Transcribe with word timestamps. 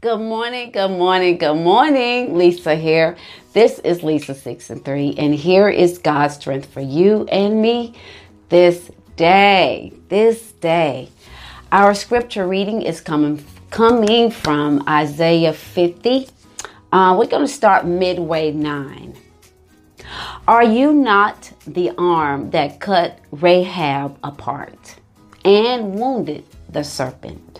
Good 0.00 0.20
morning, 0.22 0.70
good 0.70 0.92
morning, 0.92 1.36
good 1.36 1.56
morning. 1.56 2.34
Lisa 2.34 2.74
here. 2.74 3.18
This 3.52 3.80
is 3.80 4.02
Lisa 4.02 4.34
6 4.34 4.70
and 4.70 4.82
3, 4.82 5.14
and 5.18 5.34
here 5.34 5.68
is 5.68 5.98
God's 5.98 6.36
strength 6.36 6.72
for 6.72 6.80
you 6.80 7.26
and 7.30 7.60
me 7.60 7.92
this 8.48 8.90
day. 9.16 9.92
This 10.08 10.52
day. 10.52 11.10
Our 11.70 11.92
scripture 11.92 12.48
reading 12.48 12.80
is 12.80 13.02
coming 13.02 13.44
coming 13.68 14.30
from 14.30 14.88
Isaiah 14.88 15.52
50. 15.52 16.28
Uh, 16.90 17.14
we're 17.18 17.26
going 17.26 17.46
to 17.46 17.52
start 17.52 17.84
midway 17.84 18.52
9. 18.52 19.14
Are 20.48 20.64
you 20.64 20.94
not 20.94 21.52
the 21.66 21.90
arm 21.98 22.48
that 22.52 22.80
cut 22.80 23.18
Rahab 23.32 24.18
apart 24.24 24.96
and 25.44 25.92
wounded 25.94 26.46
the 26.70 26.84
serpent? 26.84 27.50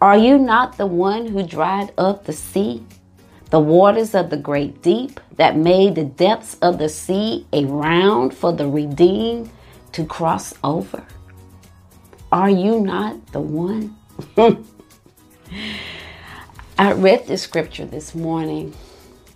Are 0.00 0.16
you 0.16 0.38
not 0.38 0.76
the 0.76 0.86
one 0.86 1.26
who 1.26 1.42
dried 1.42 1.92
up 1.98 2.24
the 2.24 2.32
sea, 2.32 2.84
the 3.50 3.58
waters 3.58 4.14
of 4.14 4.30
the 4.30 4.36
great 4.36 4.80
deep, 4.80 5.18
that 5.34 5.56
made 5.56 5.96
the 5.96 6.04
depths 6.04 6.56
of 6.62 6.78
the 6.78 6.88
sea 6.88 7.44
a 7.52 7.64
round 7.64 8.32
for 8.32 8.52
the 8.52 8.68
redeemed 8.68 9.50
to 9.92 10.04
cross 10.04 10.54
over? 10.62 11.04
Are 12.30 12.48
you 12.48 12.78
not 12.78 13.26
the 13.32 13.40
one? 13.40 13.96
I 16.78 16.92
read 16.92 17.26
this 17.26 17.42
scripture 17.42 17.86
this 17.86 18.14
morning 18.14 18.72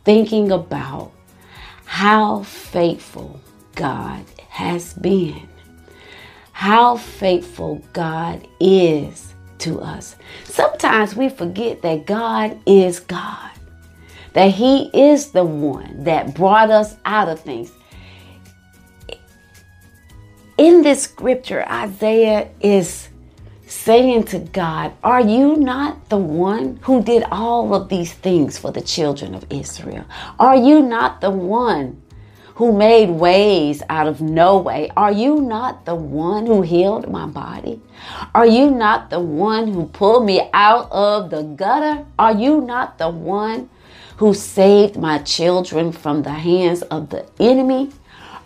thinking 0.04 0.52
about 0.52 1.10
how 1.86 2.44
faithful 2.44 3.40
God 3.74 4.24
has 4.48 4.94
been, 4.94 5.48
how 6.52 6.98
faithful 6.98 7.82
God 7.92 8.46
is 8.60 9.34
to 9.62 9.80
us. 9.80 10.16
Sometimes 10.44 11.16
we 11.16 11.28
forget 11.28 11.82
that 11.82 12.06
God 12.06 12.58
is 12.66 13.00
God, 13.00 13.50
that 14.34 14.50
He 14.50 14.90
is 14.92 15.30
the 15.30 15.44
one 15.44 16.04
that 16.04 16.34
brought 16.34 16.70
us 16.70 16.96
out 17.04 17.28
of 17.28 17.40
things. 17.40 17.72
In 20.58 20.82
this 20.82 21.02
scripture, 21.02 21.64
Isaiah 21.68 22.50
is 22.60 23.08
saying 23.66 24.24
to 24.24 24.38
God, 24.38 24.92
Are 25.02 25.20
you 25.20 25.56
not 25.56 26.08
the 26.08 26.18
one 26.18 26.78
who 26.82 27.02
did 27.02 27.24
all 27.30 27.74
of 27.74 27.88
these 27.88 28.12
things 28.12 28.58
for 28.58 28.70
the 28.70 28.82
children 28.82 29.34
of 29.34 29.46
Israel? 29.50 30.04
Are 30.38 30.56
you 30.56 30.82
not 30.82 31.20
the 31.20 31.30
one 31.30 32.02
who 32.54 32.72
made 32.72 33.10
ways 33.10 33.82
out 33.88 34.06
of 34.06 34.20
no 34.20 34.58
way? 34.58 34.90
Are 34.96 35.12
you 35.12 35.40
not 35.40 35.84
the 35.84 35.94
one 35.94 36.46
who 36.46 36.62
healed 36.62 37.10
my 37.10 37.26
body? 37.26 37.80
Are 38.34 38.46
you 38.46 38.70
not 38.70 39.10
the 39.10 39.20
one 39.20 39.68
who 39.72 39.86
pulled 39.86 40.26
me 40.26 40.48
out 40.52 40.90
of 40.90 41.30
the 41.30 41.42
gutter? 41.42 42.04
Are 42.18 42.34
you 42.34 42.60
not 42.60 42.98
the 42.98 43.08
one 43.08 43.70
who 44.18 44.34
saved 44.34 44.96
my 44.96 45.18
children 45.18 45.92
from 45.92 46.22
the 46.22 46.30
hands 46.30 46.82
of 46.82 47.10
the 47.10 47.26
enemy? 47.40 47.90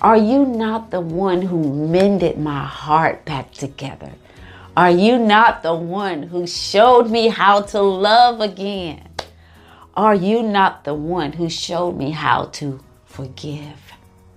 Are 0.01 0.17
you 0.17 0.47
not 0.47 0.91
the 0.91 1.01
one 1.01 1.43
who 1.43 1.89
mended 1.89 2.39
my 2.39 2.65
heart 2.65 3.25
back 3.25 3.53
together? 3.53 4.13
Are 4.77 4.91
you 4.91 5.19
not 5.19 5.63
the 5.63 5.75
one 5.75 6.25
who 6.25 6.47
showed 6.47 7.11
me 7.11 7.29
how 7.29 7.63
to 7.63 7.81
love 7.81 8.41
again? 8.41 9.09
Are 9.97 10.15
you 10.15 10.43
not 10.43 10.85
the 10.85 10.93
one 10.93 11.33
who 11.33 11.49
showed 11.49 11.97
me 11.97 12.11
how 12.11 12.45
to 12.53 12.81
forgive? 13.07 13.86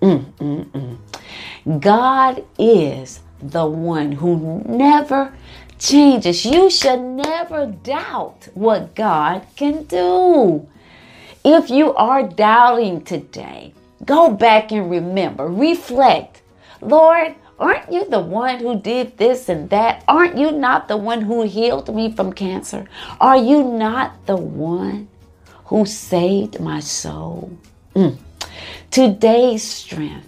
Mm, 0.00 0.32
mm, 0.32 0.64
mm. 0.70 1.80
God 1.80 2.44
is 2.58 3.20
the 3.42 3.66
one 3.66 4.12
who 4.12 4.62
never 4.66 5.32
changes. 5.78 6.44
You 6.44 6.70
should 6.70 7.00
never 7.00 7.66
doubt 7.66 8.48
what 8.54 8.94
God 8.94 9.46
can 9.56 9.84
do. 9.84 10.68
If 11.44 11.70
you 11.70 11.94
are 11.94 12.22
doubting 12.22 13.02
today, 13.02 13.74
go 14.04 14.30
back 14.30 14.72
and 14.72 14.90
remember, 14.90 15.46
reflect. 15.46 16.42
Lord, 16.80 17.34
Aren't 17.60 17.92
you 17.92 18.08
the 18.08 18.20
one 18.20 18.58
who 18.58 18.80
did 18.80 19.18
this 19.18 19.50
and 19.50 19.68
that? 19.68 20.02
Aren't 20.08 20.38
you 20.38 20.50
not 20.50 20.88
the 20.88 20.96
one 20.96 21.20
who 21.20 21.42
healed 21.42 21.94
me 21.94 22.10
from 22.10 22.32
cancer? 22.32 22.88
Are 23.20 23.36
you 23.36 23.62
not 23.62 24.24
the 24.24 24.36
one 24.36 25.08
who 25.66 25.84
saved 25.84 26.58
my 26.58 26.80
soul? 26.80 27.52
Mm. 27.94 28.16
Today's 28.90 29.62
strength. 29.62 30.26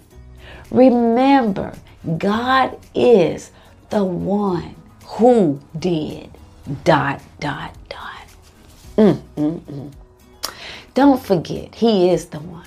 Remember, 0.71 1.75
God 2.17 2.79
is 2.95 3.51
the 3.89 4.03
one 4.03 4.75
who 5.05 5.59
did 5.77 6.29
dot, 6.83 7.21
dot, 7.39 7.75
dot. 7.89 8.25
Mm, 8.97 9.21
mm, 9.35 9.59
mm. 9.59 9.93
Don't 10.93 11.21
forget, 11.21 11.75
He 11.75 12.09
is 12.09 12.27
the 12.27 12.39
one 12.39 12.65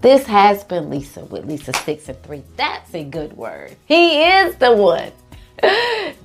this 0.00 0.26
has 0.26 0.64
been 0.64 0.88
Lisa 0.88 1.24
with 1.26 1.44
Lisa 1.44 1.74
6 1.74 2.08
and 2.08 2.22
3. 2.22 2.42
That's 2.56 2.94
a 2.94 3.04
good 3.04 3.34
word. 3.34 3.76
He 3.84 4.22
is 4.22 4.56
the 4.56 4.72
one 4.72 5.12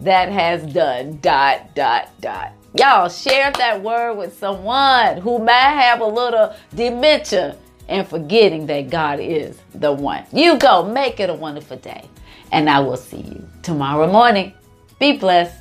that 0.02 0.32
has 0.32 0.64
done 0.72 1.20
dot, 1.22 1.76
dot, 1.76 2.10
dot. 2.22 2.54
Y'all 2.74 3.10
share 3.10 3.52
that 3.52 3.82
word 3.82 4.14
with 4.16 4.38
someone 4.38 5.18
who 5.18 5.40
might 5.40 5.76
have 5.82 6.00
a 6.00 6.06
little 6.06 6.56
dementia 6.74 7.58
and 7.90 8.08
forgetting 8.08 8.68
that 8.68 8.90
God 8.90 9.20
is 9.20 9.60
the 9.76 9.92
one. 9.92 10.26
You 10.34 10.58
go, 10.58 10.84
make 10.84 11.20
it 11.20 11.30
a 11.30 11.34
wonderful 11.34 11.78
day. 11.78 12.10
And 12.52 12.70
I 12.70 12.80
will 12.80 12.98
see 12.98 13.22
you 13.22 13.48
tomorrow 13.64 14.12
morning. 14.12 14.54
Be 15.00 15.18
blessed. 15.18 15.56